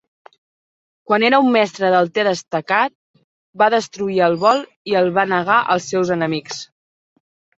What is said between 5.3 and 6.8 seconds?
negar als seus enemics.